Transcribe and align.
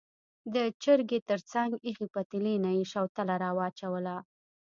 د 0.53 0.55
چرګۍ 0.83 1.19
تر 1.29 1.39
څنګ 1.51 1.69
ایښې 1.85 2.07
پتیلې 2.13 2.55
نه 2.63 2.71
یې 2.77 2.83
شوتله 2.91 3.35
راواچوله. 3.43 4.15